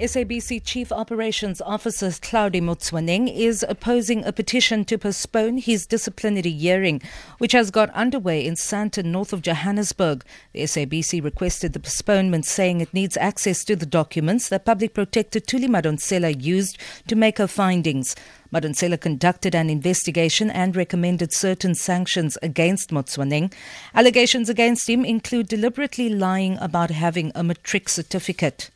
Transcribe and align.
SABC 0.00 0.62
Chief 0.64 0.90
Operations 0.90 1.60
Officer 1.60 2.06
Hlaudi 2.06 2.62
Motsoeneng 2.62 3.30
is 3.36 3.62
opposing 3.68 4.24
a 4.24 4.32
petition 4.32 4.82
to 4.86 4.96
postpone 4.96 5.58
his 5.58 5.86
disciplinary 5.86 6.52
hearing, 6.52 7.02
which 7.36 7.52
has 7.52 7.70
got 7.70 7.90
underway 7.90 8.42
in 8.42 8.54
Sandton, 8.54 9.04
north 9.06 9.34
of 9.34 9.42
Johannesburg. 9.42 10.24
The 10.54 10.62
SABC 10.62 11.22
requested 11.22 11.74
the 11.74 11.80
postponement, 11.80 12.46
saying 12.46 12.80
it 12.80 12.94
needs 12.94 13.18
access 13.18 13.62
to 13.64 13.76
the 13.76 13.84
documents 13.84 14.48
that 14.48 14.64
Public 14.64 14.94
Protector 14.94 15.38
Thuli 15.38 15.68
Madonsela 15.68 16.42
used 16.42 16.78
to 17.06 17.14
make 17.14 17.36
her 17.36 17.46
findings. 17.46 18.16
Madonsela 18.50 18.98
conducted 18.98 19.54
an 19.54 19.68
investigation 19.68 20.50
and 20.50 20.76
recommended 20.76 21.30
certain 21.30 21.74
sanctions 21.74 22.38
against 22.40 22.88
Motsoeneng. 22.88 23.52
Allegations 23.94 24.48
against 24.48 24.88
him 24.88 25.04
include 25.04 25.48
deliberately 25.48 26.08
lying 26.08 26.56
about 26.56 26.88
having 26.88 27.32
a 27.34 27.44
matric 27.44 27.90
certificate. 27.90 28.70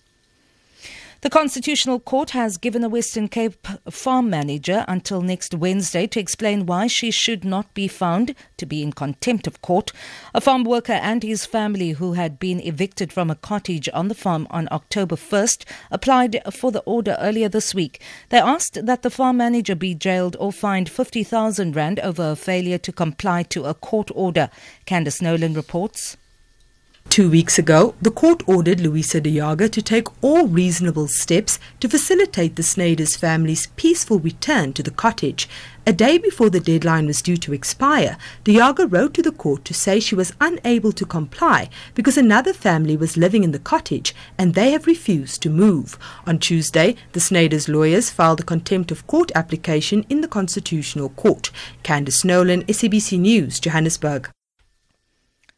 The 1.24 1.30
Constitutional 1.30 2.00
Court 2.00 2.32
has 2.32 2.58
given 2.58 2.84
a 2.84 2.88
Western 2.90 3.28
Cape 3.28 3.66
farm 3.88 4.28
manager 4.28 4.84
until 4.86 5.22
next 5.22 5.54
Wednesday 5.54 6.06
to 6.06 6.20
explain 6.20 6.66
why 6.66 6.86
she 6.86 7.10
should 7.10 7.46
not 7.46 7.72
be 7.72 7.88
found 7.88 8.34
to 8.58 8.66
be 8.66 8.82
in 8.82 8.92
contempt 8.92 9.46
of 9.46 9.62
court. 9.62 9.90
A 10.34 10.42
farm 10.42 10.64
worker 10.64 10.92
and 10.92 11.22
his 11.22 11.46
family 11.46 11.92
who 11.92 12.12
had 12.12 12.38
been 12.38 12.60
evicted 12.60 13.10
from 13.10 13.30
a 13.30 13.36
cottage 13.36 13.88
on 13.94 14.08
the 14.08 14.14
farm 14.14 14.46
on 14.50 14.68
October 14.70 15.16
1st 15.16 15.64
applied 15.90 16.42
for 16.52 16.70
the 16.70 16.82
order 16.82 17.16
earlier 17.18 17.48
this 17.48 17.74
week. 17.74 18.02
They 18.28 18.36
asked 18.36 18.84
that 18.84 19.00
the 19.00 19.08
farm 19.08 19.38
manager 19.38 19.74
be 19.74 19.94
jailed 19.94 20.36
or 20.38 20.52
fined 20.52 20.90
50,000 20.90 21.74
rand 21.74 22.00
over 22.00 22.32
a 22.32 22.36
failure 22.36 22.76
to 22.76 22.92
comply 22.92 23.44
to 23.44 23.64
a 23.64 23.72
court 23.72 24.10
order. 24.14 24.50
Candice 24.84 25.22
Nolan 25.22 25.54
reports. 25.54 26.18
Two 27.14 27.30
weeks 27.30 27.60
ago, 27.60 27.94
the 28.02 28.10
court 28.10 28.42
ordered 28.48 28.80
Louisa 28.80 29.20
de 29.20 29.30
Jager 29.30 29.68
to 29.68 29.80
take 29.80 30.08
all 30.20 30.48
reasonable 30.48 31.06
steps 31.06 31.60
to 31.78 31.88
facilitate 31.88 32.56
the 32.56 32.64
Snyder's 32.64 33.14
family's 33.14 33.68
peaceful 33.76 34.18
return 34.18 34.72
to 34.72 34.82
the 34.82 34.90
cottage. 34.90 35.48
A 35.86 35.92
day 35.92 36.18
before 36.18 36.50
the 36.50 36.58
deadline 36.58 37.06
was 37.06 37.22
due 37.22 37.36
to 37.36 37.52
expire, 37.52 38.16
de 38.42 38.54
Jager 38.54 38.88
wrote 38.88 39.14
to 39.14 39.22
the 39.22 39.30
court 39.30 39.64
to 39.66 39.72
say 39.72 40.00
she 40.00 40.16
was 40.16 40.32
unable 40.40 40.90
to 40.90 41.06
comply 41.06 41.68
because 41.94 42.18
another 42.18 42.52
family 42.52 42.96
was 42.96 43.16
living 43.16 43.44
in 43.44 43.52
the 43.52 43.60
cottage 43.60 44.12
and 44.36 44.54
they 44.54 44.72
have 44.72 44.88
refused 44.88 45.40
to 45.42 45.50
move. 45.50 45.96
On 46.26 46.36
Tuesday, 46.36 46.96
the 47.12 47.20
Snyder's 47.20 47.68
lawyers 47.68 48.10
filed 48.10 48.40
a 48.40 48.42
contempt 48.42 48.90
of 48.90 49.06
court 49.06 49.30
application 49.36 50.04
in 50.08 50.20
the 50.20 50.26
Constitutional 50.26 51.10
Court. 51.10 51.52
Candice 51.84 52.24
Nolan, 52.24 52.64
SABC 52.64 53.20
News, 53.20 53.60
Johannesburg. 53.60 54.30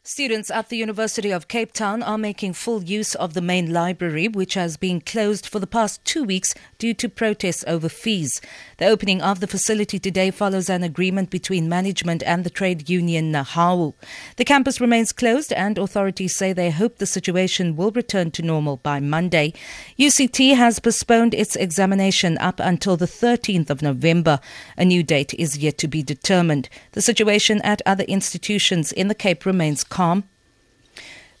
Students 0.09 0.49
at 0.49 0.69
the 0.69 0.77
University 0.77 1.31
of 1.31 1.49
Cape 1.49 1.73
Town 1.73 2.01
are 2.01 2.17
making 2.17 2.53
full 2.53 2.81
use 2.81 3.13
of 3.13 3.33
the 3.33 3.41
main 3.41 3.73
library, 3.73 4.29
which 4.29 4.53
has 4.53 4.77
been 4.77 5.01
closed 5.01 5.45
for 5.45 5.59
the 5.59 5.67
past 5.67 6.03
two 6.05 6.23
weeks 6.23 6.55
due 6.79 6.93
to 6.93 7.09
protests 7.09 7.65
over 7.67 7.89
fees. 7.89 8.39
The 8.77 8.85
opening 8.85 9.21
of 9.21 9.41
the 9.41 9.47
facility 9.47 9.99
today 9.99 10.31
follows 10.31 10.69
an 10.69 10.81
agreement 10.81 11.29
between 11.29 11.67
management 11.67 12.23
and 12.23 12.45
the 12.45 12.49
trade 12.49 12.89
union 12.89 13.33
Nehawu. 13.33 13.95
The 14.37 14.45
campus 14.45 14.79
remains 14.79 15.11
closed, 15.11 15.51
and 15.51 15.77
authorities 15.77 16.37
say 16.37 16.53
they 16.53 16.69
hope 16.69 16.99
the 16.99 17.05
situation 17.05 17.75
will 17.75 17.91
return 17.91 18.31
to 18.31 18.41
normal 18.41 18.77
by 18.77 19.01
Monday. 19.01 19.51
UCT 19.99 20.55
has 20.55 20.79
postponed 20.79 21.33
its 21.33 21.57
examination 21.57 22.37
up 22.37 22.61
until 22.61 22.95
the 22.95 23.07
13th 23.07 23.69
of 23.69 23.81
November. 23.81 24.39
A 24.77 24.85
new 24.85 25.03
date 25.03 25.33
is 25.33 25.57
yet 25.57 25.77
to 25.79 25.89
be 25.89 26.01
determined. 26.01 26.69
The 26.93 27.01
situation 27.01 27.61
at 27.63 27.81
other 27.85 28.05
institutions 28.05 28.93
in 28.93 29.09
the 29.09 29.15
Cape 29.15 29.45
remains 29.45 29.83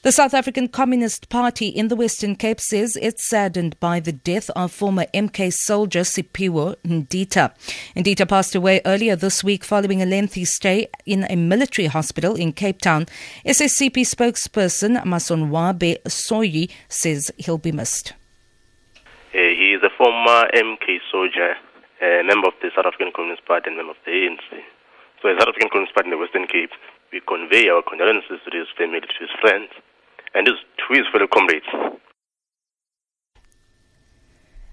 The 0.07 0.11
South 0.11 0.33
African 0.33 0.67
Communist 0.67 1.29
Party 1.29 1.67
in 1.67 1.89
the 1.89 1.95
Western 1.95 2.35
Cape 2.35 2.59
says 2.59 2.97
it's 3.01 3.27
saddened 3.27 3.79
by 3.79 3.99
the 3.99 4.11
death 4.11 4.49
of 4.55 4.71
former 4.71 5.05
MK 5.13 5.51
soldier 5.51 6.01
Siphiwe 6.01 6.75
Ndita. 6.85 7.53
Ndita 7.95 8.27
passed 8.27 8.55
away 8.55 8.81
earlier 8.85 9.15
this 9.15 9.43
week 9.43 9.63
following 9.63 10.01
a 10.01 10.05
lengthy 10.05 10.45
stay 10.45 10.87
in 11.05 11.25
a 11.29 11.35
military 11.35 11.87
hospital 11.87 12.35
in 12.35 12.53
Cape 12.53 12.79
Town. 12.81 13.05
SACP 13.45 14.05
spokesperson 14.05 15.03
Masonwabe 15.03 16.01
Soyi 16.03 16.71
says 16.87 17.31
he'll 17.37 17.57
be 17.57 17.71
missed. 17.71 18.13
Uh, 19.33 19.37
he 19.37 19.75
is 19.77 19.83
a 19.83 19.89
former 19.97 20.49
MK 20.55 20.97
soldier, 21.11 21.55
a 22.01 22.23
member 22.23 22.47
of 22.47 22.53
the 22.61 22.71
South 22.75 22.85
African 22.85 23.11
Communist 23.13 23.45
Party 23.45 23.69
and 23.69 23.77
member 23.77 23.91
of 23.91 23.97
the 24.05 24.11
ANC. 24.11 24.63
So, 25.21 25.29
the 25.29 25.39
South 25.39 25.49
African 25.49 25.69
Communist 25.69 25.93
Party 25.93 26.07
in 26.07 26.11
the 26.11 26.17
Western 26.17 26.47
Cape, 26.47 26.71
we 27.11 27.21
convey 27.27 27.69
our 27.69 27.81
condolences 27.81 28.39
to 28.43 28.57
his 28.57 28.67
family, 28.77 28.99
to 29.01 29.19
his 29.19 29.31
friends, 29.41 29.69
and 30.33 30.47
his, 30.47 30.57
to 30.77 30.93
his 30.93 31.05
fellow 31.11 31.27
comrades. 31.27 31.67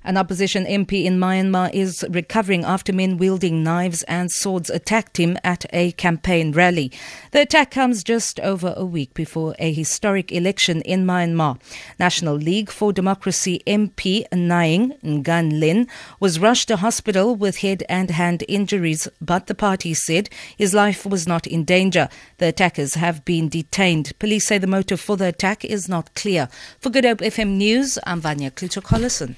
An 0.07 0.19
opposition 0.19 0.67
MP 0.67 1.05
in 1.07 1.19
Myanmar 1.19 1.73
is 1.73 2.05
recovering 2.11 2.63
after 2.63 2.93
men 2.93 3.17
wielding 3.17 3.63
knives 3.63 4.03
and 4.03 4.31
swords 4.31 4.69
attacked 4.69 5.17
him 5.17 5.39
at 5.43 5.65
a 5.73 5.93
campaign 5.93 6.53
rally. 6.53 6.93
The 7.31 7.41
attack 7.41 7.71
comes 7.71 8.05
just 8.05 8.39
over 8.41 8.75
a 8.77 8.85
week 8.85 9.15
before 9.15 9.55
a 9.59 9.73
historic 9.73 10.31
election 10.31 10.83
in 10.83 11.07
Myanmar. 11.07 11.59
National 11.99 12.35
League 12.35 12.69
for 12.71 12.93
Democracy 12.93 13.63
MP 13.67 14.29
Naing 14.31 15.01
Ngan 15.03 15.59
Lin 15.59 15.89
was 16.21 16.39
rushed 16.39 16.69
to 16.69 16.77
hospital 16.77 17.35
with 17.35 17.59
head 17.59 17.83
and 17.89 18.11
hand 18.11 18.45
injuries, 18.47 19.09
but 19.23 19.47
the 19.47 19.55
party 19.55 19.95
said 19.95 20.29
his 20.55 20.75
life 20.75 21.07
was 21.07 21.27
not 21.27 21.47
in 21.47 21.65
danger. 21.65 22.11
The 22.37 22.49
attackers 22.49 22.93
have 22.95 23.25
been 23.25 23.49
detained. 23.49 24.13
Police 24.19 24.49
say 24.49 24.59
the 24.59 24.67
motive 24.67 25.01
for 25.01 25.17
the 25.17 25.29
attack 25.29 25.65
is 25.65 25.89
not 25.89 26.15
clear. 26.15 26.51
For 26.79 26.91
Good 26.91 27.07
Hope 27.07 27.21
FM 27.21 27.57
News, 27.57 27.99
I'm 28.05 28.21
Vanya 28.21 28.51
Kluter-Collison. 28.51 29.37